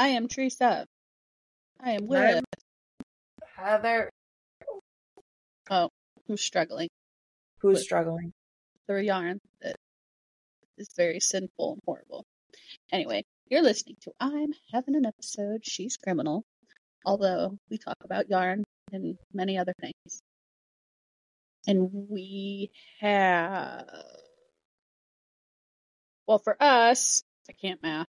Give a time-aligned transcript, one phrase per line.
[0.00, 0.86] I am Teresa.
[1.78, 2.42] I am with
[3.54, 4.08] Heather,
[5.68, 5.90] oh,
[6.26, 6.88] who's struggling
[7.58, 8.32] who's With- struggling.
[8.86, 9.76] through a yarn that
[10.78, 12.24] is very sinful and horrible.
[12.90, 15.66] Anyway, you're listening to I'm having an episode.
[15.66, 16.44] She's criminal,
[17.04, 20.22] although we talk about yarn and many other things.
[21.66, 22.70] And we
[23.00, 23.84] have,
[26.26, 28.06] well, for us, I can't math.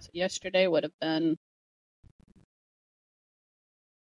[0.00, 1.36] So yesterday would have been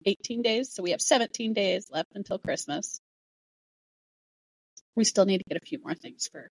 [0.06, 0.72] 18 days.
[0.72, 3.00] So we have 17 days left until Christmas.
[4.96, 6.48] We still need to get a few more things for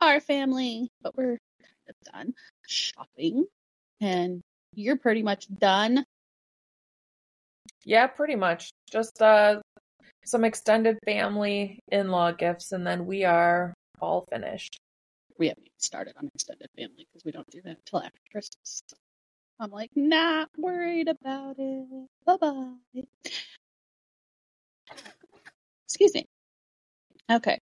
[0.00, 2.34] our family, but we're kind of done
[2.66, 3.46] shopping.
[4.00, 4.42] And
[4.74, 6.04] you're pretty much done.
[7.84, 8.70] Yeah, pretty much.
[8.90, 9.60] Just uh
[10.24, 14.78] some extended family in-law gifts and then we are all finished.
[15.38, 18.82] We haven't even started on extended family because we don't do that until after Christmas.
[19.60, 22.08] I'm like, not worried about it.
[22.26, 23.02] Bye bye.
[25.86, 26.26] Excuse me.
[27.30, 27.58] Okay.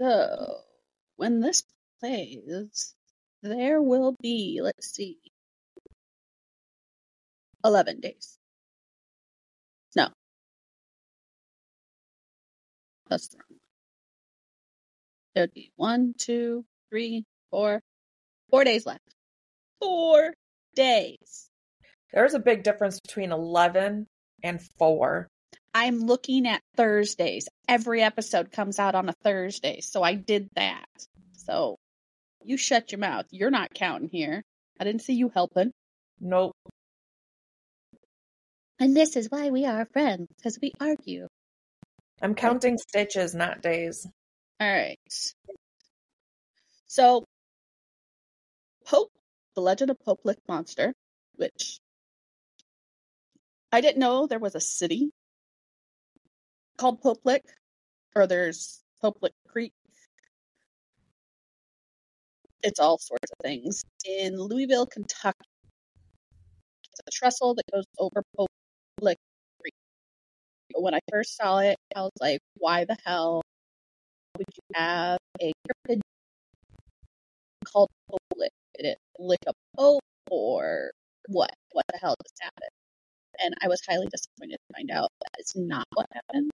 [0.00, 0.60] So
[1.16, 1.64] when this
[2.00, 2.94] plays,
[3.42, 5.18] there will be, let's see,
[7.64, 8.38] 11 days.
[9.96, 10.08] No.
[13.08, 13.47] That's wrong.
[15.34, 17.80] It would be one, two, three, four,
[18.50, 19.02] four days left.
[19.80, 20.34] Four
[20.74, 21.48] days.
[22.12, 24.06] There's a big difference between 11
[24.42, 25.28] and 4.
[25.74, 27.48] I'm looking at Thursdays.
[27.68, 30.86] Every episode comes out on a Thursday, so I did that.
[31.32, 31.76] So
[32.42, 33.26] you shut your mouth.
[33.30, 34.42] You're not counting here.
[34.80, 35.72] I didn't see you helping.
[36.20, 36.56] Nope.
[38.80, 41.26] And this is why we are friends, because we argue.
[42.22, 44.06] I'm counting stitches, not days.
[44.60, 44.98] All right.
[46.86, 47.24] So,
[48.86, 49.12] Pope,
[49.54, 50.94] the Legend of Pope Lick Monster,
[51.36, 51.78] which
[53.72, 55.10] I didn't know there was a city
[56.78, 57.44] called Pope Lick,
[58.16, 59.72] or there's Pope Lick Creek.
[62.62, 63.84] It's all sorts of things.
[64.04, 65.38] In Louisville, Kentucky,
[66.92, 68.50] it's a trestle that goes over Pope
[69.00, 69.18] Lick
[69.60, 69.74] Creek.
[70.72, 73.42] But when I first saw it, I was like, why the hell
[74.38, 76.00] would you have a cryptid
[77.66, 77.90] called
[78.36, 78.52] Lick?
[78.76, 80.00] Did it lick a pope
[80.30, 80.92] or
[81.28, 81.50] what?
[81.72, 82.70] What the hell just happened?
[83.40, 86.50] And I was highly disappointed to find out it's not what happened.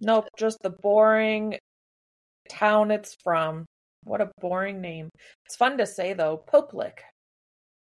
[0.00, 1.58] Nope, just the boring
[2.50, 3.66] town it's from.
[4.04, 5.10] What a boring name.
[5.46, 6.42] It's fun to say though.
[6.52, 6.98] Poplick.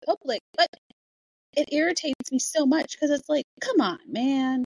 [0.06, 0.68] Pope Lick, but
[1.56, 4.64] it irritates me so much because it's like, come on, man.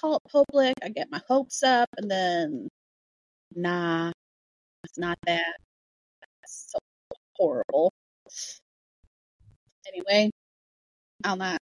[0.00, 2.68] Call it Pope Lick, I get my hopes up, and then,
[3.54, 4.10] nah,
[4.84, 5.56] it's not that.
[6.42, 6.78] That's so
[7.36, 7.92] horrible.
[9.88, 10.30] Anyway,
[11.24, 11.58] on not.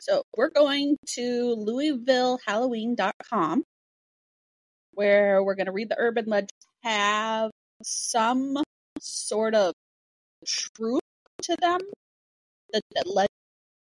[0.00, 3.64] So we're going to LouisvilleHalloween.com
[4.92, 6.52] where we're going to read the urban legends
[6.82, 7.50] have
[7.82, 8.62] some
[9.00, 9.72] sort of
[10.46, 11.00] truth
[11.42, 11.80] to them
[12.72, 13.28] that the legend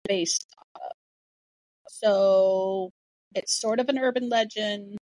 [0.05, 0.93] based off of.
[2.03, 2.91] So
[3.35, 4.99] it's sort of an urban legend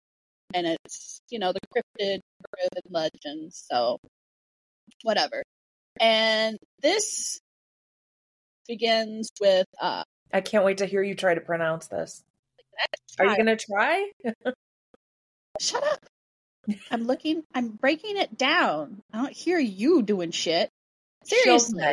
[0.54, 2.20] and it's, you know, the cryptid
[2.58, 3.54] urban legend.
[3.54, 4.00] So
[5.04, 5.44] whatever.
[6.00, 7.40] And this
[8.68, 12.24] begins with uh I can't wait to hear you try to pronounce this.
[13.18, 14.12] Are you going to try?
[15.60, 16.00] Shut up.
[16.92, 19.02] I'm looking, I'm breaking it down.
[19.12, 20.70] I don't hear you doing shit.
[21.26, 21.84] Seriously.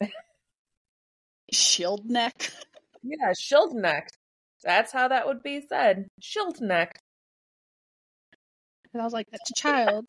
[1.52, 2.50] Shield neck.
[3.02, 4.08] Yeah, Schildneck.
[4.62, 6.08] That's how that would be said.
[6.20, 6.92] Schildneck.
[8.92, 10.06] And I was like, that's a child.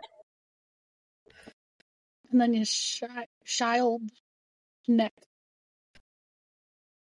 [2.31, 3.07] and then you shi-
[3.45, 4.01] child
[4.87, 5.13] neck.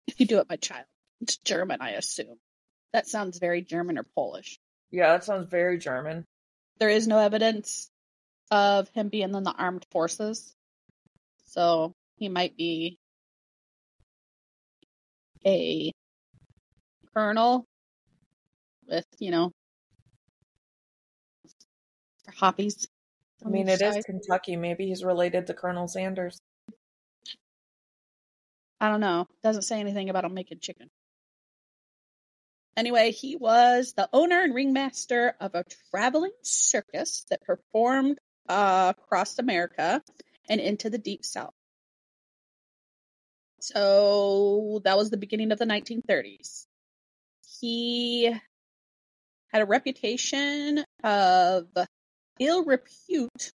[0.06, 0.86] If you do it by child,
[1.20, 2.36] it's German, I assume.
[2.92, 4.58] That sounds very German or Polish.
[4.90, 6.24] Yeah, that sounds very German.
[6.78, 7.88] There is no evidence
[8.50, 10.52] of him being in the armed forces.
[11.46, 12.98] So he might be
[15.46, 15.92] a
[17.14, 17.66] colonel
[18.86, 19.52] with, you know,
[22.24, 22.86] for hobbies.
[23.44, 24.56] I mean, it is Kentucky.
[24.56, 26.40] Maybe he's related to Colonel Sanders.
[28.80, 29.26] I don't know.
[29.42, 30.88] Doesn't say anything about him making chicken.
[32.76, 38.18] Anyway, he was the owner and ringmaster of a traveling circus that performed
[38.48, 40.02] uh, across America
[40.48, 41.54] and into the deep south.
[43.60, 46.66] So that was the beginning of the 1930s.
[47.60, 48.34] He
[49.48, 51.66] had a reputation of
[52.38, 53.52] ill repute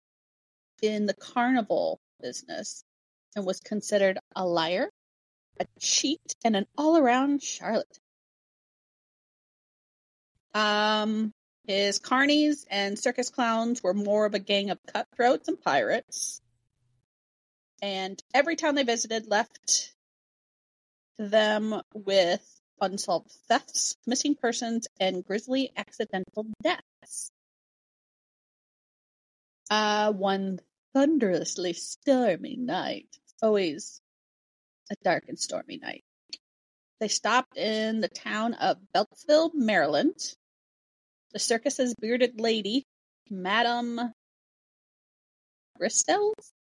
[0.81, 2.83] in the carnival business
[3.35, 4.89] and was considered a liar,
[5.59, 8.01] a cheat, and an all around charlatan.
[10.53, 11.33] Um,
[11.65, 16.41] his carnies and circus clowns were more of a gang of cutthroats and pirates.
[17.81, 19.93] And every town they visited left
[21.17, 27.31] them with unsolved thefts, missing persons, and grisly accidental deaths.
[29.69, 30.59] Uh, one
[30.93, 33.07] thunderously stormy night.
[33.41, 33.99] Always
[34.91, 36.03] a dark and stormy night.
[36.99, 40.15] They stopped in the town of Beltsville, Maryland.
[41.33, 42.85] The circus's bearded lady,
[43.29, 44.13] Madame
[45.79, 46.53] Bristells,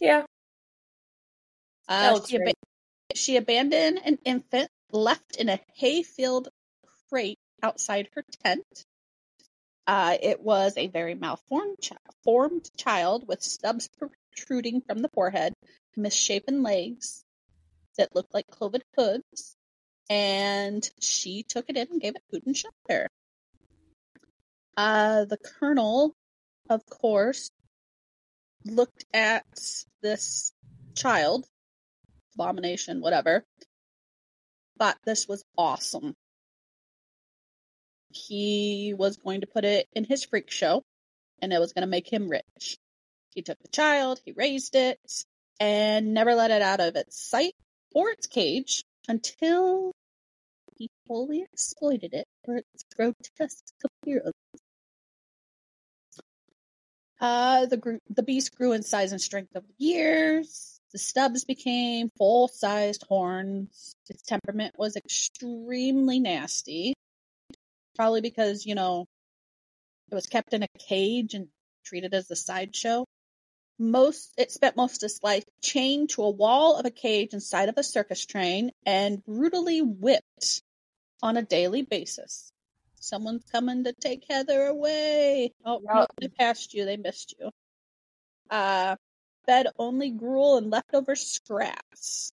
[0.00, 0.24] Yeah.
[1.88, 2.52] Uh, she, ab-
[3.16, 6.48] she abandoned an infant left in a hay-filled
[7.08, 8.86] crate outside her tent.
[9.86, 11.88] Uh, it was a very malformed
[12.24, 15.54] formed child with stubs protruding from the forehead,
[15.96, 17.24] misshapen legs
[17.96, 19.56] that looked like cloven hooves,
[20.10, 23.08] and she took it in and gave it food and shelter.
[24.76, 26.14] Uh, the colonel,
[26.68, 27.50] of course,
[28.64, 29.46] looked at
[30.02, 30.52] this
[30.94, 31.46] child,
[32.36, 33.44] abomination, whatever,
[34.78, 36.14] thought this was awesome.
[38.10, 40.82] He was going to put it in his freak show,
[41.42, 42.76] and it was going to make him rich.
[43.34, 44.98] He took the child, he raised it,
[45.60, 47.54] and never let it out of its sight
[47.94, 49.92] or its cage until
[50.76, 54.34] he fully exploited it for its grotesque appearance.
[57.18, 60.75] Uh, the gr- the beast grew in size and strength over the years.
[60.96, 63.94] The stubs became full-sized horns.
[64.08, 66.94] Its temperament was extremely nasty,
[67.94, 69.04] probably because you know
[70.10, 71.48] it was kept in a cage and
[71.84, 73.04] treated as a sideshow.
[73.78, 77.68] Most it spent most of its life chained to a wall of a cage inside
[77.68, 80.62] of a circus train and brutally whipped
[81.22, 82.50] on a daily basis.
[82.94, 85.52] Someone's coming to take Heather away.
[85.62, 86.86] Oh, no, they passed you.
[86.86, 87.50] They missed you.
[88.48, 88.96] Uh,
[89.46, 92.32] fed only gruel and leftover scraps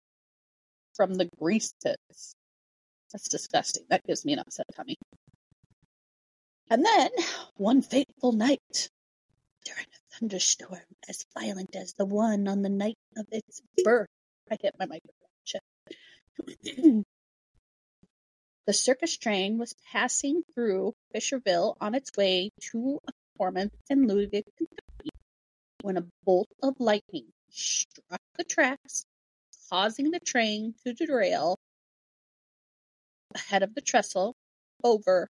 [0.94, 2.36] from the grease pits.
[3.12, 3.84] That's disgusting.
[3.90, 4.98] That gives me an upset tummy.
[6.70, 7.10] And then,
[7.58, 8.90] one fateful night,
[9.66, 10.80] during a thunderstorm
[11.10, 14.08] as violent as the one on the night of its birth,
[14.50, 15.18] I hit my microphone.
[18.68, 24.44] The circus train was passing through Fisherville on its way to a performance in Louisville,
[24.56, 24.91] Kentucky,
[25.82, 29.06] when a bolt of lightning struck the tracks,
[29.70, 31.58] causing the train to derail
[33.34, 34.36] ahead of the trestle
[34.84, 35.30] over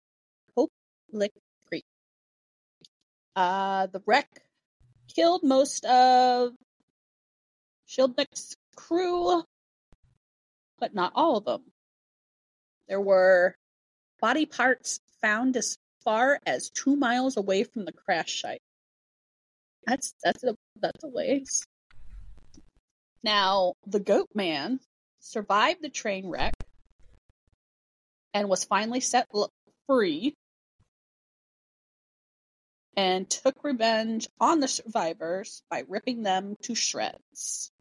[0.56, 0.72] Pope
[1.12, 1.32] Lick
[1.68, 1.86] Creek.
[3.36, 4.30] Uh, the wreck
[5.14, 6.54] killed most of
[7.88, 9.44] Shieldnick's crew,
[10.80, 11.64] but not all of them.
[12.88, 13.56] There were
[14.22, 18.62] body parts found as far as two miles away from the crash site.
[19.86, 21.66] That's that's a that's a ways.
[23.24, 24.80] Now the Goat Man
[25.20, 26.54] survived the train wreck
[28.34, 29.28] and was finally set
[29.88, 30.36] free
[32.98, 37.72] and took revenge on the survivors by ripping them to shreds.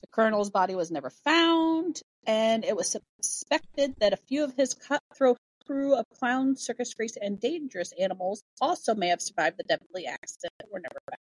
[0.00, 4.74] The colonel's body was never found, and it was suspected that a few of his
[4.74, 5.38] cutthroat
[5.68, 10.52] crew of clown, circus freaks, and dangerous animals also may have survived the deadly accident
[10.72, 11.20] were never back.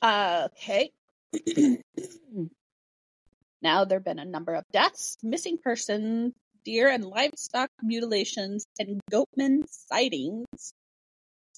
[0.00, 0.90] Uh, okay.
[3.62, 6.32] now there have been a number of deaths, missing persons,
[6.64, 10.72] deer and livestock mutilations, and goatman sightings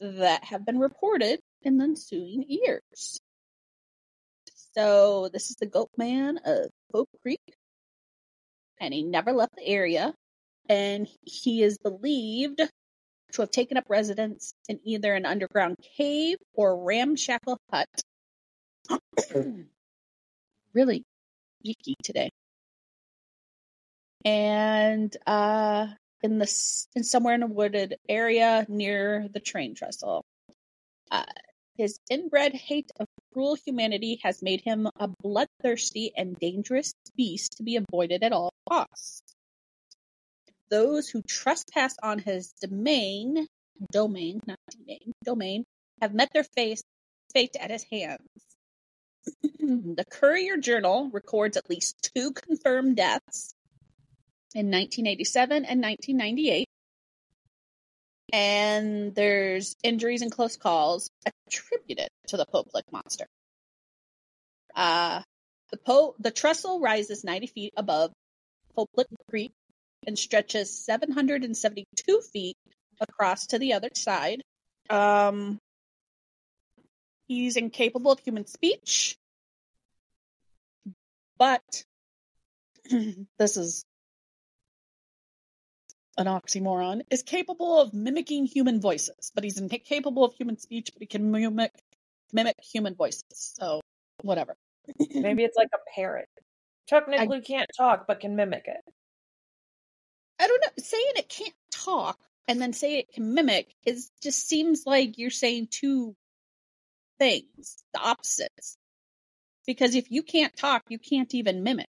[0.01, 3.19] that have been reported in the ensuing years.
[4.75, 7.41] So this is the goat man of Hope Creek,
[8.81, 10.15] and he never left the area,
[10.69, 12.61] and he is believed
[13.33, 17.89] to have taken up residence in either an underground cave or ramshackle hut.
[20.75, 21.03] really
[21.65, 22.31] geeky today.
[24.25, 25.89] And uh
[26.23, 30.25] in the in somewhere in a wooded area near the train trestle.
[31.11, 31.25] Uh,
[31.77, 37.63] his inbred hate of cruel humanity has made him a bloodthirsty and dangerous beast to
[37.63, 39.26] be avoided at all costs.
[40.71, 43.47] Those who trespass on his domain,
[43.93, 45.65] domain, not domain, domain,
[46.01, 46.83] have met their face,
[47.33, 48.29] fate at his hands.
[49.43, 53.55] the Courier Journal records at least two confirmed deaths
[54.55, 56.67] in 1987 and 1998.
[58.33, 61.11] and there's injuries and close calls
[61.49, 63.27] attributed to the Pope monster.
[64.75, 65.23] Uh,
[65.71, 68.13] the po- the trestle rises 90 feet above
[68.75, 69.53] Pope Lick Creek
[70.07, 72.57] and stretches 772 feet
[73.01, 74.43] across to the other side.
[74.89, 75.59] Um,
[77.27, 79.17] he's incapable of human speech,
[81.39, 81.85] but
[83.39, 83.85] this is
[86.19, 91.03] an oxymoron, is capable of mimicking human voices, but he's incapable of human speech, but
[91.03, 91.73] he can mimic
[92.33, 93.25] mimic human voices.
[93.31, 93.81] So
[94.23, 94.57] whatever.
[95.15, 96.29] Maybe it's like a parrot.
[96.89, 98.96] Technically can't talk, but can mimic it.
[100.39, 100.83] I don't know.
[100.83, 105.31] Saying it can't talk and then say it can mimic is just seems like you're
[105.31, 106.15] saying two
[107.19, 108.77] things, the opposites.
[109.67, 111.89] Because if you can't talk, you can't even mimic.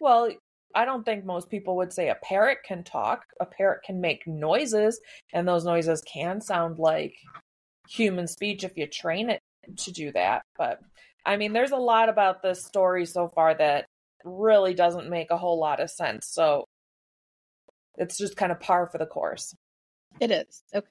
[0.00, 0.30] Well,
[0.74, 3.24] I don't think most people would say a parrot can talk.
[3.40, 5.00] A parrot can make noises,
[5.32, 7.14] and those noises can sound like
[7.88, 9.40] human speech if you train it
[9.78, 10.42] to do that.
[10.56, 10.80] But
[11.24, 13.86] I mean, there's a lot about this story so far that
[14.24, 16.26] really doesn't make a whole lot of sense.
[16.26, 16.66] So
[17.96, 19.54] it's just kind of par for the course.
[20.20, 20.62] It is.
[20.74, 20.86] Okay.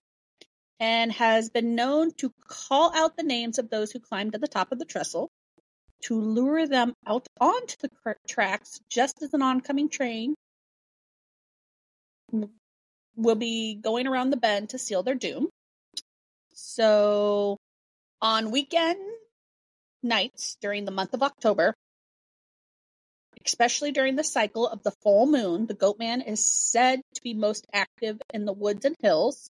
[0.79, 4.47] And has been known to call out the names of those who climbed to the
[4.47, 5.29] top of the trestle
[6.03, 7.89] to lure them out onto the
[8.27, 10.35] tracks just as an oncoming train
[13.15, 15.47] will be going around the bend to seal their doom.
[16.53, 17.57] So
[18.21, 18.99] on weekend
[20.03, 21.73] nights during the month of October,
[23.45, 27.67] especially during the cycle of the full moon, the goatman is said to be most
[27.71, 29.49] active in the woods and hills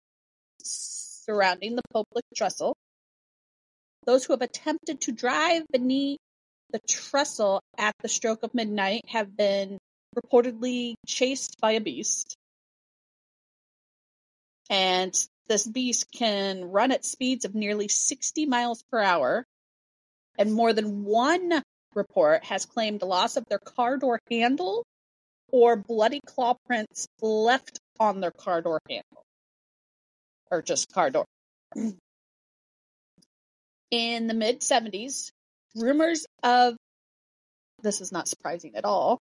[0.62, 2.74] surrounding the Pope Lick trestle.
[4.06, 6.18] Those who have attempted to drive beneath
[6.70, 9.78] the trestle at the stroke of midnight have been
[10.16, 12.36] reportedly chased by a beast.
[14.68, 15.14] And
[15.48, 19.44] this beast can run at speeds of nearly 60 miles per hour.
[20.38, 21.62] And more than one
[21.94, 24.84] report has claimed loss of their car door handle
[25.52, 29.22] or bloody claw prints left on their car door handle.
[30.50, 31.26] Or just car door.
[33.90, 35.30] In the mid 70s,
[35.74, 36.76] rumors of
[37.82, 39.18] this is not surprising at all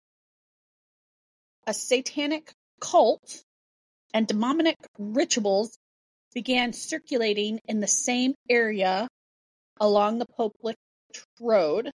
[1.69, 3.43] a satanic cult
[4.11, 5.77] and demonic rituals
[6.33, 9.07] began circulating in the same area
[9.79, 10.75] along the Pope Lick
[11.39, 11.91] Road.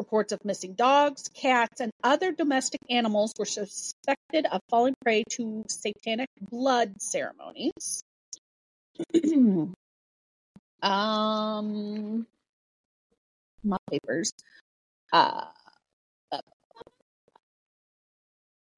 [0.00, 5.62] Reports of missing dogs, cats, and other domestic animals were suspected of falling prey to
[5.68, 8.02] satanic blood ceremonies.
[10.82, 12.26] um,
[13.62, 14.32] my papers.
[15.12, 15.44] Uh,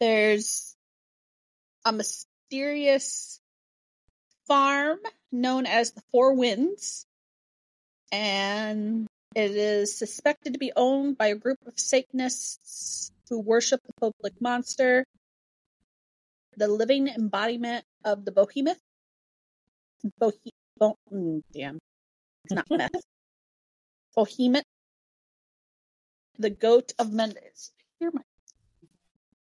[0.01, 0.75] there's
[1.85, 3.41] a mysterious
[4.49, 4.99] farm
[5.31, 7.07] known as the Four Winds,
[8.11, 13.93] and it is suspected to be owned by a group of Satanists who worship the
[13.95, 15.05] Pope Lick monster,
[16.57, 18.81] the living embodiment of the behemoth.
[20.21, 21.79] Bohe- Bo- mm, damn,
[22.45, 22.91] it's not meth.
[24.17, 24.65] Behemoth
[26.39, 27.73] the goat of Mendes.
[27.99, 28.23] Hear my.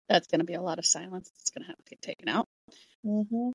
[0.09, 1.31] That's going to be a lot of silence.
[1.41, 2.47] It's going to have to get taken out.
[3.05, 3.51] Mm-hmm.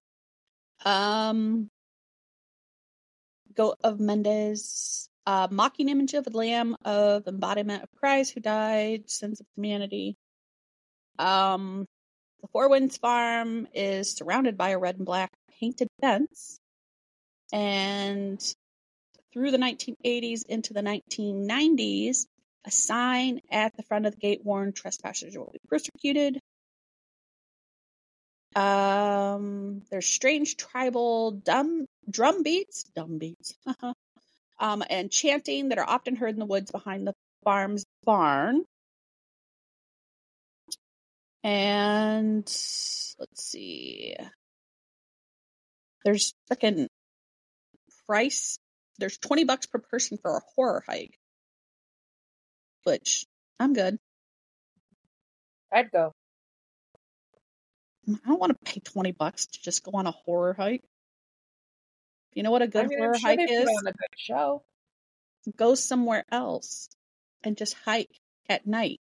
[0.87, 1.69] Um,
[3.53, 9.09] goat of Mendes, uh, mocking image of the Lamb of embodiment of Christ who died,
[9.09, 10.15] sins of humanity.
[11.19, 11.85] Um,
[12.41, 16.59] the Four Winds Farm is surrounded by a red and black painted fence,
[17.51, 18.41] and
[19.33, 22.25] through the 1980s into the 1990s,
[22.65, 26.39] a sign at the front of the gate warned trespassers will be persecuted.
[28.55, 33.53] Um, there's strange tribal dumb drum beats, dumb beats,
[34.59, 38.63] um, and chanting that are often heard in the woods behind the farm's barn.
[41.43, 42.43] And
[43.19, 44.15] let's see,
[46.03, 46.87] there's freaking
[48.05, 48.59] price.
[48.99, 51.17] There's twenty bucks per person for a horror hike
[52.87, 53.25] which
[53.59, 53.99] I'm good.
[55.73, 56.13] I'd go.
[58.07, 60.85] I don't want to pay 20 bucks to just go on a horror hike.
[62.37, 63.67] You know what a good I mean, horror sure hike is?
[63.67, 64.61] on a good show.
[65.55, 66.87] Go somewhere else
[67.43, 68.15] and just hike
[68.47, 68.99] at night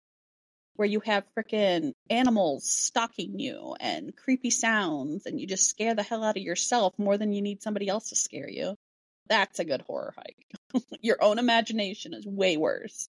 [0.78, 6.02] where you have freaking animals stalking you and creepy sounds and you just scare the
[6.02, 8.76] hell out of yourself more than you need somebody else to scare you.
[9.28, 10.84] That's a good horror hike.
[11.02, 13.08] Your own imagination is way worse.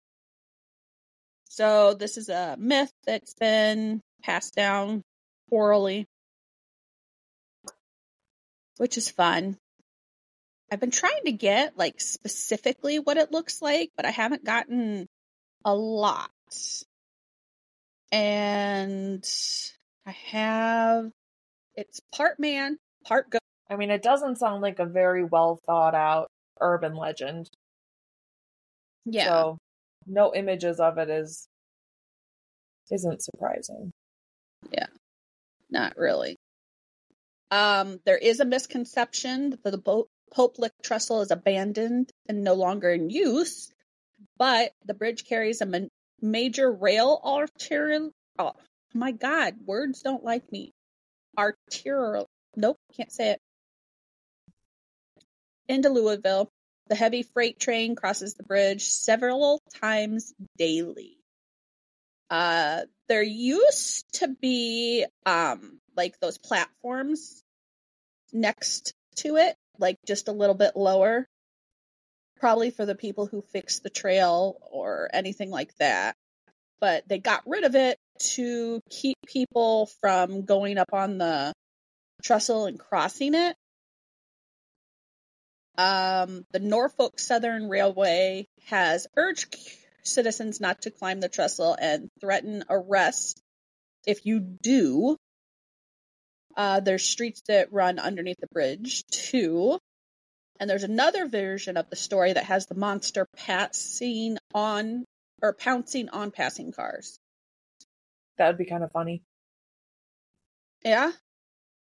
[1.50, 5.03] So this is a myth that's been passed down
[5.51, 6.07] orally.
[8.77, 9.57] which is fun.
[10.71, 15.07] I've been trying to get like specifically what it looks like, but I haven't gotten
[15.63, 16.29] a lot.
[18.12, 19.25] And
[20.05, 21.12] I have
[21.75, 23.41] it's part man, part goat.
[23.69, 27.50] I mean, it doesn't sound like a very well thought out urban legend.
[29.05, 29.25] Yeah.
[29.25, 29.57] So
[30.05, 31.47] no images of it is
[32.91, 33.91] isn't surprising.
[34.71, 34.88] Yeah.
[35.69, 36.38] Not really.
[37.51, 42.53] Um, there is a misconception that the Bo- Pope Lick trestle is abandoned and no
[42.53, 43.72] longer in use,
[44.38, 45.88] but the bridge carries a ma-
[46.22, 48.12] major rail arterial.
[48.38, 48.53] Oh
[48.93, 50.74] my God, words don't like me.
[51.38, 52.27] Arterial.
[52.55, 53.41] Nope, can't say it.
[55.67, 56.50] Into Louisville,
[56.88, 61.17] the heavy freight train crosses the bridge several times daily.
[62.29, 67.41] Uh, there used to be um like those platforms
[68.34, 71.27] next to it, like just a little bit lower,
[72.39, 76.15] probably for the people who fixed the trail or anything like that.
[76.79, 77.98] But they got rid of it
[78.34, 81.53] to keep people from going up on the
[82.24, 83.55] trestle and crossing it.
[85.77, 89.55] Um, the Norfolk Southern Railway has urged
[90.03, 93.41] citizens not to climb the trestle and threaten arrest
[94.05, 95.17] if you do.
[96.58, 99.78] Uh, there's streets that run underneath the bridge too.
[100.60, 105.06] And there's another version of the story that has the monster passing on
[105.44, 107.20] or pouncing on passing cars.
[108.40, 109.22] That would be kind of funny.
[110.84, 111.12] Yeah,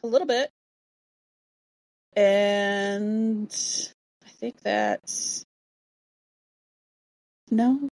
[0.05, 0.50] a little bit.
[2.15, 3.50] And
[4.25, 5.45] I think that's
[7.50, 7.89] no.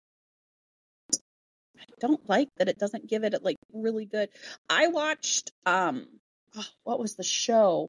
[1.78, 4.28] I don't like that it doesn't give it like really good.
[4.68, 6.06] I watched um
[6.56, 7.88] oh, what was the show?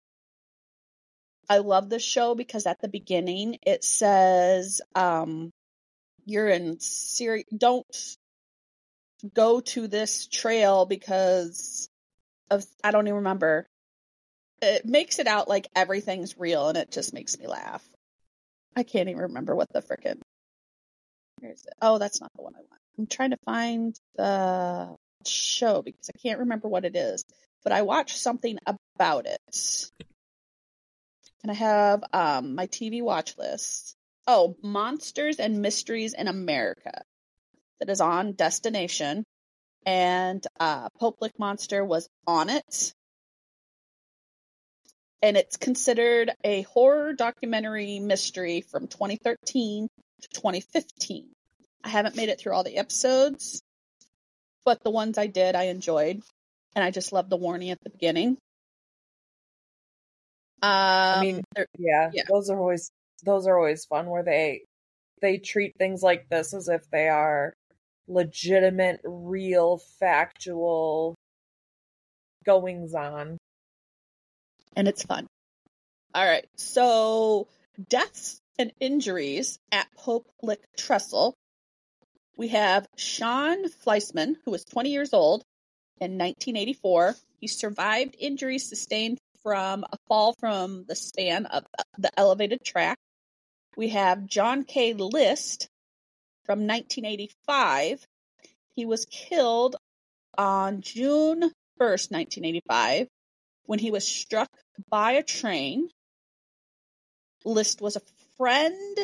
[1.50, 5.52] I love this show because at the beginning it says um
[6.26, 8.18] you're in Syria don't
[9.34, 11.90] go to this trail because
[12.50, 13.68] of I don't even remember.
[14.62, 17.88] It makes it out like everything's real and it just makes me laugh.
[18.76, 20.22] I can't even remember what the frickin'?
[21.82, 22.82] Oh, that's not the one I want.
[22.98, 27.24] I'm trying to find the show because I can't remember what it is.
[27.64, 29.92] But I watched something about it.
[31.44, 33.96] And I have um my TV watch list.
[34.28, 37.04] Oh, Monsters and Mysteries in America.
[37.80, 39.24] That is on Destination.
[39.86, 40.90] And uh
[41.38, 42.94] Monster was on it.
[45.22, 49.88] And it's considered a horror documentary mystery from 2013
[50.22, 51.30] to 2015.
[51.84, 53.62] I haven't made it through all the episodes,
[54.66, 56.22] but the ones I did, I enjoyed.
[56.78, 58.38] And I just love the warning at the beginning.
[60.62, 61.44] Um, I mean,
[61.76, 62.22] yeah, yeah.
[62.30, 62.92] those are always
[63.26, 64.62] those are always fun where they
[65.20, 67.56] they treat things like this as if they are
[68.08, 71.16] legitimate, real, factual
[72.46, 73.40] goings on.
[74.76, 75.26] and it's fun.
[76.14, 77.48] All right, so
[77.90, 81.34] deaths and injuries at Pope Lick Trestle.
[82.36, 85.44] We have Sean Fleisman, who was 20 years old
[86.00, 87.16] in 1984.
[87.40, 91.66] He survived injuries sustained from a fall from the span of
[91.98, 92.98] the elevated track.
[93.76, 94.94] We have John K.
[94.94, 95.70] List
[96.46, 98.06] from 1985.
[98.76, 99.76] He was killed
[100.38, 101.42] on June
[101.80, 103.08] 1st, 1985,
[103.66, 104.50] when he was struck
[104.90, 105.90] by a train.
[107.46, 108.02] List was a
[108.38, 109.00] friend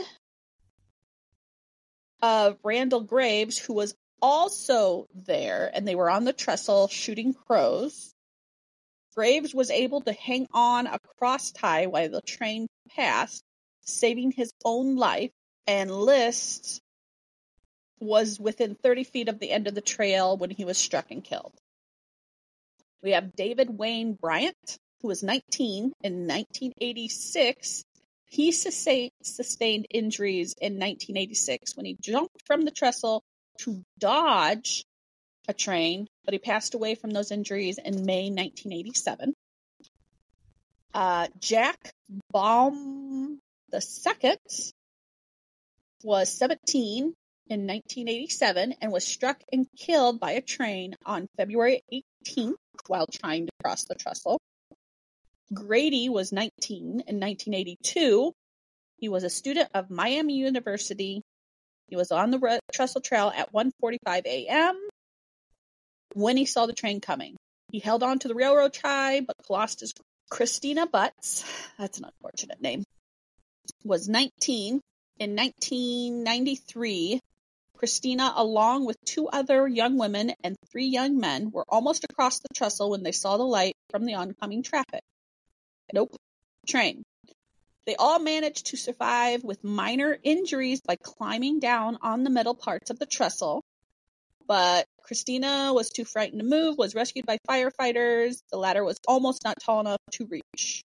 [2.21, 8.13] of Randall Graves, who was also there, and they were on the trestle shooting crows.
[9.15, 13.43] Graves was able to hang on a cross tie while the train passed,
[13.81, 15.31] saving his own life,
[15.67, 16.81] and List
[17.99, 21.23] was within 30 feet of the end of the trail when he was struck and
[21.23, 21.53] killed.
[23.01, 27.83] We have David Wayne Bryant, who was 19 in 1986.
[28.25, 33.21] He sustained injuries in 1986 when he jumped from the trestle
[33.59, 34.83] to dodge
[35.47, 39.33] a train, but he passed away from those injuries in May 1987.
[40.93, 41.91] Uh, Jack
[42.31, 43.39] Baum
[43.73, 44.37] the second
[46.03, 47.05] was 17
[47.49, 52.53] in 1987 and was struck and killed by a train on February 18th
[52.85, 54.39] while trying to cross the trestle.
[55.51, 58.31] Grady was 19 in 1982.
[58.97, 61.23] He was a student of Miami University.
[61.93, 64.89] He was on the re- trestle trail at 1:45 a.m.
[66.15, 67.37] when he saw the train coming.
[67.71, 69.93] He held on to the railroad tie but lost his
[70.27, 71.45] Christina Butts,
[71.77, 72.83] that's an unfortunate name,
[73.85, 74.81] was 19.
[75.19, 77.19] In 1993,
[77.77, 82.49] Christina, along with two other young women and three young men, were almost across the
[82.55, 85.03] trestle when they saw the light from the oncoming traffic.
[85.93, 86.15] Nope,
[86.65, 87.03] train.
[87.85, 92.89] They all managed to survive with minor injuries by climbing down on the metal parts
[92.89, 93.61] of the trestle.
[94.47, 98.41] But Christina was too frightened to move, was rescued by firefighters.
[98.51, 100.83] The ladder was almost not tall enough to reach.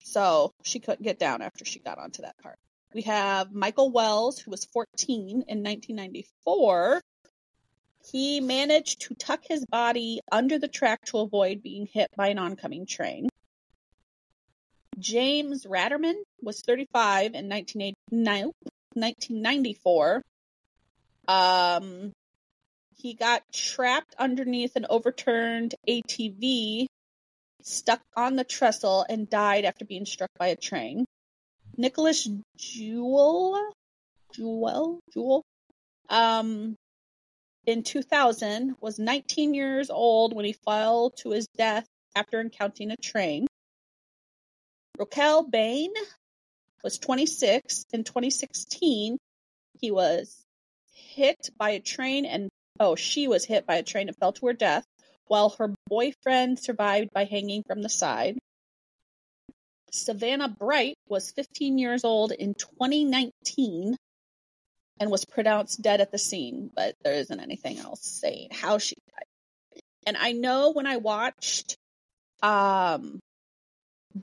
[0.00, 2.58] So she couldn't get down after she got onto that part.
[2.92, 7.00] We have Michael Wells, who was 14 in 1994.
[8.10, 12.38] He managed to tuck his body under the track to avoid being hit by an
[12.38, 13.28] oncoming train.
[14.98, 20.22] James Ratterman was 35 in 1994.
[21.28, 22.12] Um,
[22.96, 26.86] he got trapped underneath an overturned ATV,
[27.62, 31.04] stuck on the trestle, and died after being struck by a train.
[31.76, 33.72] Nicholas Jewell,
[34.34, 35.42] Jewell, Jewell,
[36.08, 36.76] um,
[37.66, 42.96] in 2000 was 19 years old when he fell to his death after encountering a
[42.96, 43.46] train.
[44.98, 45.92] Roquel Bain
[46.84, 49.18] was 26 in 2016.
[49.80, 50.44] He was
[50.92, 52.48] hit by a train and
[52.80, 54.84] oh, she was hit by a train and fell to her death,
[55.26, 58.38] while her boyfriend survived by hanging from the side.
[59.92, 63.96] Savannah Bright was 15 years old in 2019
[64.98, 68.96] and was pronounced dead at the scene, but there isn't anything else saying how she
[69.10, 69.80] died.
[70.06, 71.76] And I know when I watched
[72.42, 73.20] um,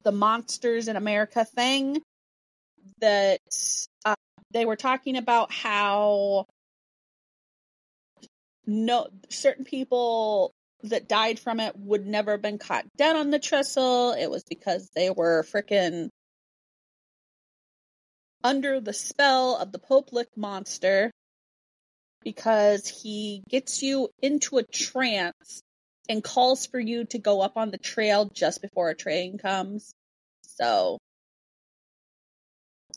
[0.03, 2.01] the Monsters in America thing
[3.01, 3.39] that
[4.05, 4.15] uh,
[4.51, 6.45] they were talking about how
[8.65, 13.39] no certain people that died from it would never have been caught dead on the
[13.39, 14.13] trestle.
[14.13, 16.09] It was because they were freaking
[18.43, 21.11] under the spell of the Pope Lick monster
[22.23, 25.61] because he gets you into a trance
[26.09, 29.93] and calls for you to go up on the trail just before a train comes.
[30.41, 30.97] So,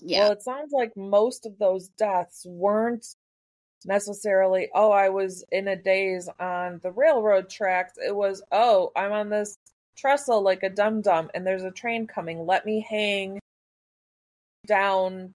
[0.01, 0.21] yeah.
[0.21, 3.07] Well, it sounds like most of those deaths weren't
[3.85, 7.93] necessarily, oh, I was in a daze on the railroad tracks.
[8.05, 9.57] It was, oh, I'm on this
[9.97, 12.47] trestle like a dum dum and there's a train coming.
[12.47, 13.39] Let me hang
[14.67, 15.35] down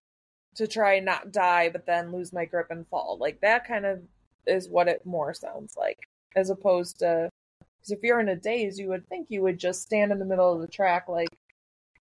[0.55, 3.17] to try not die, but then lose my grip and fall.
[3.19, 4.01] Like that kind of
[4.47, 5.99] is what it more sounds like,
[6.35, 7.29] as opposed to
[7.88, 10.26] because if you're in a daze, you would think you would just stand in the
[10.26, 11.30] middle of the track like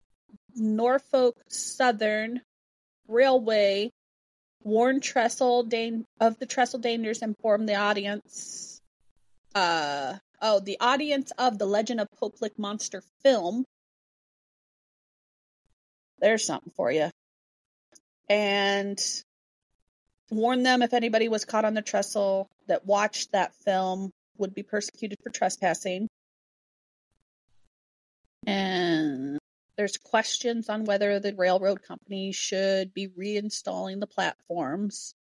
[0.56, 2.42] Norfolk Southern
[3.08, 3.92] Railway
[4.64, 8.82] warned Trestle Dan- of the Trestle dangers and informed the audience
[9.54, 13.66] uh, Oh, the audience of the Legend of Pope Lick Monster film.
[16.20, 17.10] There's something for you.
[18.30, 19.00] And
[20.30, 24.64] warn them if anybody was caught on the trestle that watched that film would be
[24.64, 26.08] persecuted for trespassing.
[28.46, 29.40] And
[29.78, 35.14] there's questions on whether the railroad company should be reinstalling the platforms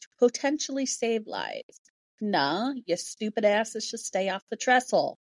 [0.00, 1.80] to potentially save lives.
[2.20, 5.18] Nah, you stupid asses should stay off the trestle.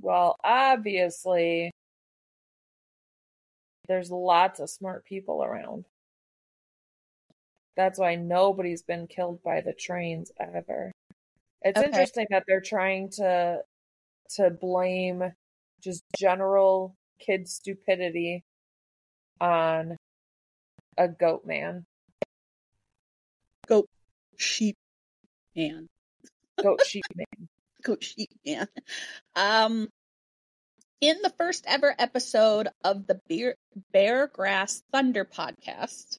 [0.00, 1.70] Well, obviously,
[3.88, 5.84] there's lots of smart people around.
[7.76, 10.92] That's why nobody's been killed by the trains ever.
[11.62, 11.88] It's Okay.
[11.88, 13.62] interesting that they're trying to
[14.36, 15.32] to blame
[15.84, 18.42] just general kid stupidity
[19.40, 19.96] on
[20.96, 21.84] a goat man.
[23.66, 23.88] Goat
[24.36, 24.76] sheep
[25.54, 25.88] man.
[26.62, 27.48] Goat sheep man.
[27.82, 28.66] Goat sheep man.
[29.36, 29.88] Um,
[31.00, 33.56] in the first ever episode of the Bear,
[33.92, 36.18] Bear Grass Thunder podcast,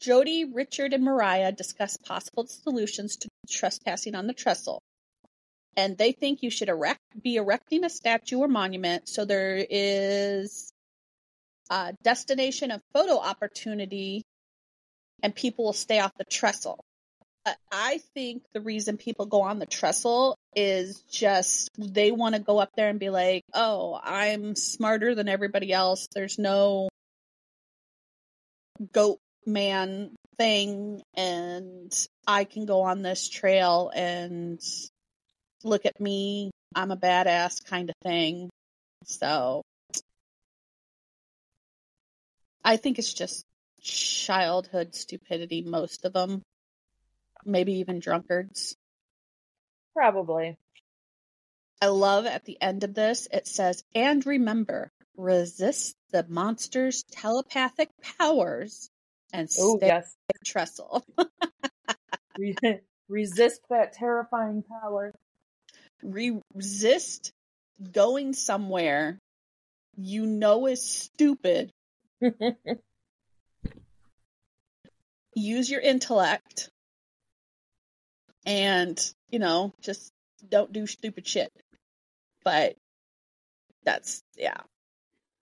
[0.00, 4.82] Jody, Richard, and Mariah discuss possible solutions to trespassing on the trestle.
[5.78, 10.72] And they think you should erect be erecting a statue or monument so there is
[11.70, 14.24] a destination of photo opportunity
[15.22, 16.80] and people will stay off the trestle.
[17.46, 22.40] Uh, I think the reason people go on the trestle is just they want to
[22.40, 26.08] go up there and be like, oh, I'm smarter than everybody else.
[26.12, 26.88] There's no
[28.92, 31.92] goat man thing, and
[32.26, 34.60] I can go on this trail and
[35.64, 36.50] look at me.
[36.74, 38.50] I'm a badass kind of thing.
[39.04, 39.62] So
[42.64, 43.44] I think it's just
[43.80, 46.42] childhood stupidity, most of them.
[47.44, 48.76] Maybe even drunkards.
[49.94, 50.56] Probably.
[51.80, 57.88] I love at the end of this, it says, and remember, resist the monster's telepathic
[58.18, 58.90] powers
[59.32, 60.16] and stay yes.
[60.44, 61.04] trestle.
[63.08, 65.14] Resist that terrifying power.
[66.02, 67.32] Resist
[67.92, 69.18] going somewhere
[69.96, 71.72] you know is stupid.
[75.34, 76.70] Use your intellect
[78.46, 78.98] and,
[79.30, 80.12] you know, just
[80.48, 81.50] don't do stupid shit.
[82.44, 82.76] But
[83.84, 84.60] that's, yeah,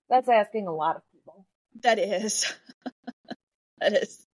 [0.09, 1.47] That's asking a lot of people.
[1.83, 2.53] that is.
[3.81, 4.27] that is.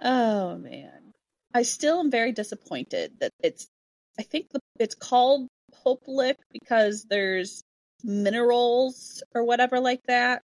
[0.00, 1.12] Oh man.
[1.54, 3.66] I still am very disappointed that it's
[4.18, 7.62] I think the, it's called Pope Lick because there's
[8.02, 10.42] minerals or whatever like that.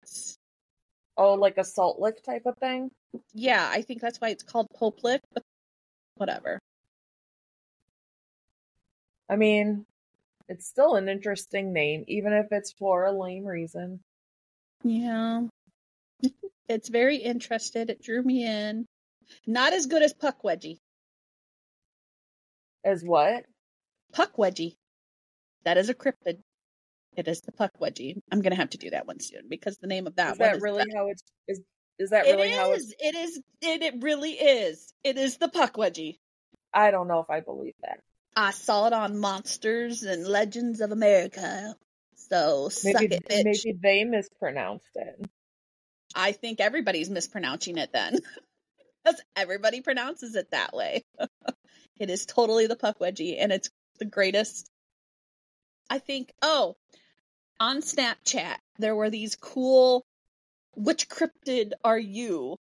[1.17, 2.91] Oh, like a salt lick type of thing?
[3.33, 5.43] Yeah, I think that's why it's called Pope Lick, but
[6.15, 6.59] whatever.
[9.29, 9.85] I mean,
[10.49, 14.01] it's still an interesting name, even if it's for a lame reason.
[14.83, 15.43] Yeah.
[16.67, 17.89] it's very interested.
[17.89, 18.85] It drew me in.
[19.47, 20.77] Not as good as Puck Wedgie.
[22.83, 23.45] As what?
[24.11, 24.75] Puck Wedgie.
[25.63, 26.39] That is a cryptid.
[27.15, 28.21] It is the Puck Wedgie.
[28.31, 30.49] I'm gonna have to do that one soon because the name of that Is one
[30.49, 31.61] that is really how it's is
[31.99, 32.93] is that It really how it's...
[32.99, 34.93] it is It, it really is.
[35.03, 36.19] It is the Puck Wedgie.
[36.73, 37.99] I don't know if I believe that.
[38.35, 41.75] I saw it on Monsters and Legends of America.
[42.15, 43.43] So suck Maybe it, bitch.
[43.43, 45.29] maybe they mispronounced it.
[46.15, 48.19] I think everybody's mispronouncing it then.
[49.03, 51.03] Because everybody pronounces it that way.
[51.99, 54.67] it is totally the puck wedgie, and it's the greatest.
[55.89, 56.75] I think, oh,
[57.59, 60.03] on Snapchat, there were these cool,
[60.75, 62.57] which cryptid are you?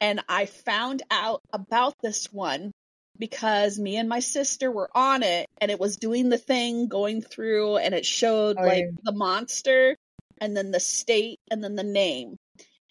[0.00, 2.72] And I found out about this one
[3.18, 7.22] because me and my sister were on it, and it was doing the thing going
[7.22, 8.90] through, and it showed Oh, like yeah.
[9.04, 9.96] the monster,
[10.40, 12.36] and then the state, and then the name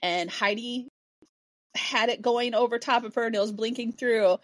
[0.02, 0.88] and Heidi
[1.76, 4.38] had it going over top of her and it was blinking through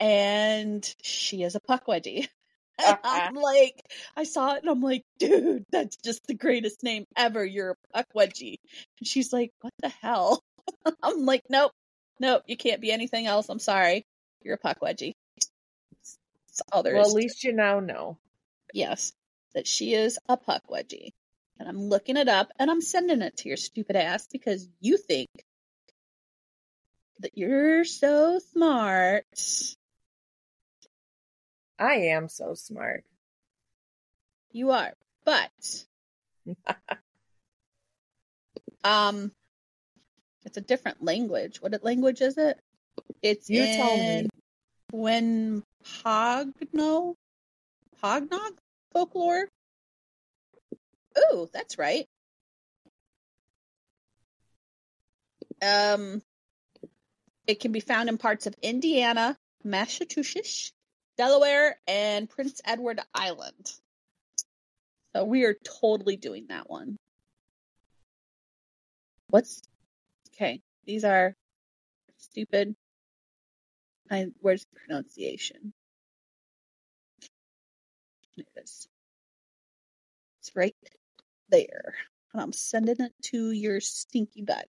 [0.00, 2.28] and she is a puck wedgie.
[2.78, 3.80] I'm like,
[4.16, 7.44] I saw it and I'm like, dude, that's just the greatest name ever.
[7.44, 8.56] You're a puck wedgie.
[8.98, 10.42] And she's like, what the hell?
[11.02, 11.72] I'm like, nope,
[12.20, 13.48] nope, you can't be anything else.
[13.48, 14.04] I'm sorry.
[14.42, 15.12] You're a puck wedgie.
[15.38, 16.94] That's all there.
[16.94, 18.18] Well, at least you now know.
[18.72, 19.12] yes,
[19.54, 21.12] that she is a puck wedgie.
[21.58, 24.96] And I'm looking it up and I'm sending it to your stupid ass because you
[24.96, 25.28] think
[27.20, 29.24] that you're so smart.
[31.78, 33.04] I am so smart.
[34.52, 34.92] You are.
[35.24, 35.50] But
[38.84, 39.32] um
[40.44, 41.60] it's a different language.
[41.60, 42.58] What language is it?
[43.22, 44.28] It's You in tell me.
[44.92, 47.14] when Pogno
[48.02, 48.58] Pognog
[48.92, 49.48] folklore.
[51.18, 52.06] Ooh, that's right.
[55.62, 56.22] Um
[57.46, 60.72] it can be found in parts of Indiana, Massachusetts,
[61.16, 63.72] Delaware, and Prince Edward Island.
[65.14, 66.96] So we are totally doing that one.
[69.28, 69.62] What's
[70.34, 70.60] okay?
[70.86, 71.34] These are
[72.18, 72.74] stupid.
[74.10, 75.72] I where's the pronunciation?
[78.36, 78.88] It is.
[80.40, 80.76] It's right
[81.48, 81.94] there,
[82.32, 84.68] and I'm sending it to your stinky butt.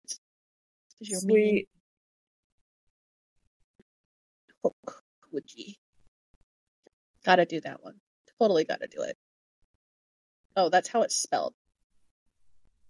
[0.99, 1.65] 'Cause you're mean.
[1.65, 1.69] Sweet.
[4.63, 5.77] Pukwudgie.
[7.25, 7.95] Gotta do that one.
[8.39, 9.17] Totally gotta do it.
[10.55, 11.53] Oh, that's how it's spelled.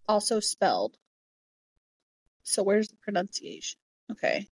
[0.07, 0.97] Also spelled.
[2.43, 3.79] So where's the pronunciation?
[4.11, 4.47] Okay.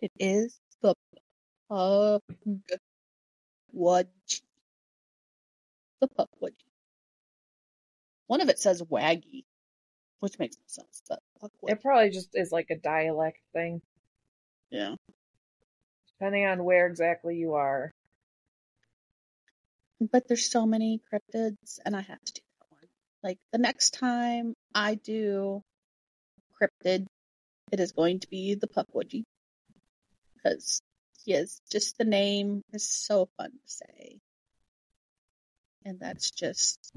[0.00, 0.94] It is the
[1.70, 2.20] Pukwudgie.
[6.00, 6.52] The Pukwudgie.
[8.26, 9.44] One of it says waggy,
[10.20, 11.20] which makes no sense, but.
[11.64, 13.80] It probably just is like a dialect thing,
[14.70, 14.96] Yeah.
[16.18, 17.92] depending on where exactly you are.
[20.00, 22.88] But there's so many cryptids, and I have to do that one.
[23.22, 25.62] Like the next time I do
[26.60, 27.06] cryptid,
[27.72, 29.24] it is going to be the Pukwudgie.
[30.34, 30.82] Because
[31.24, 34.18] he is just the name is so fun to say.
[35.84, 36.92] And that's just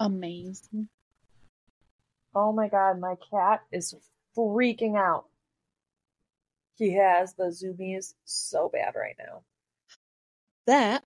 [0.00, 0.88] amazing.
[2.34, 3.94] Oh my god, my cat is
[4.36, 5.26] freaking out.
[6.76, 9.42] He has the zoomies so bad right now.
[10.66, 11.04] That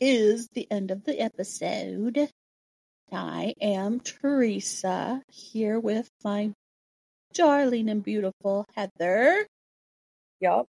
[0.00, 2.28] is the end of the episode.
[3.12, 6.52] I am Teresa here with my
[7.32, 9.46] darling and beautiful Heather.
[10.40, 10.66] Yup.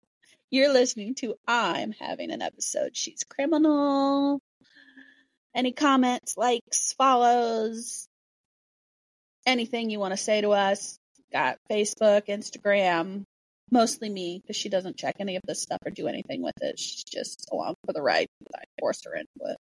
[0.50, 2.96] You're listening to I'm having an episode.
[2.96, 4.40] She's criminal.
[5.54, 8.08] Any comments, likes, follows,
[9.46, 10.98] anything you want to say to us?
[11.32, 13.24] Got Facebook, Instagram,
[13.70, 16.78] mostly me because she doesn't check any of this stuff or do anything with it.
[16.78, 18.26] She's just along for the ride.
[18.54, 19.56] I force her into it.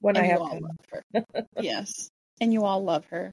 [0.00, 1.46] When I And you have all love her.
[1.60, 2.10] yes.
[2.40, 3.32] And you all love her.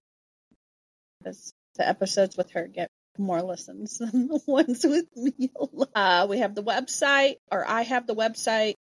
[1.20, 5.52] Because the episodes with her get more listens than the ones with me.
[5.96, 8.76] Uh, we have the website, or I have the website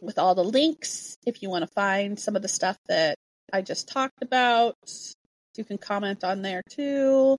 [0.00, 1.16] with all the links.
[1.26, 3.16] If you want to find some of the stuff that
[3.52, 4.74] I just talked about,
[5.56, 7.36] you can comment on there too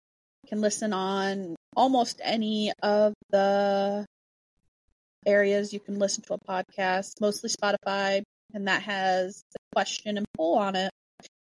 [0.48, 4.06] can listen on almost any of the
[5.26, 10.26] areas you can listen to a podcast, mostly Spotify, and that has the question and
[10.36, 10.90] poll on it.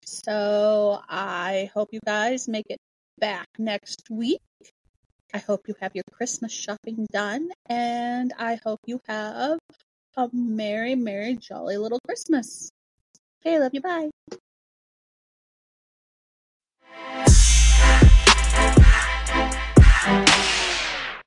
[0.05, 2.79] So I hope you guys make it
[3.17, 4.41] back next week.
[5.33, 9.59] I hope you have your Christmas shopping done, and I hope you have
[10.17, 12.69] a merry, merry, jolly little Christmas.
[13.41, 13.81] Okay, love you.
[13.81, 14.09] Bye.